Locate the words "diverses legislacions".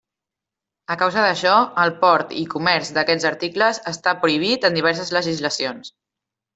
4.83-5.99